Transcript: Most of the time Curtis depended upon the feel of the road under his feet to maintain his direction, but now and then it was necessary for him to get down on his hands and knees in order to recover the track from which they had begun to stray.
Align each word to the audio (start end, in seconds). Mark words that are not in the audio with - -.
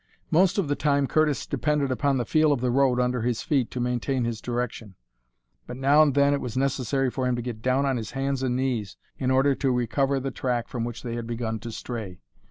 Most 0.31 0.57
of 0.57 0.67
the 0.67 0.75
time 0.75 1.05
Curtis 1.05 1.45
depended 1.45 1.91
upon 1.91 2.17
the 2.17 2.25
feel 2.25 2.51
of 2.51 2.59
the 2.59 2.71
road 2.71 2.99
under 2.99 3.21
his 3.21 3.43
feet 3.43 3.69
to 3.69 3.79
maintain 3.79 4.23
his 4.23 4.41
direction, 4.41 4.95
but 5.67 5.77
now 5.77 6.01
and 6.01 6.15
then 6.15 6.33
it 6.33 6.41
was 6.41 6.57
necessary 6.57 7.11
for 7.11 7.27
him 7.27 7.35
to 7.35 7.41
get 7.43 7.61
down 7.61 7.85
on 7.85 7.97
his 7.97 8.09
hands 8.09 8.41
and 8.41 8.55
knees 8.55 8.97
in 9.19 9.29
order 9.29 9.53
to 9.53 9.69
recover 9.71 10.19
the 10.19 10.31
track 10.31 10.67
from 10.67 10.85
which 10.85 11.03
they 11.03 11.13
had 11.13 11.27
begun 11.27 11.59
to 11.59 11.71
stray. 11.71 12.19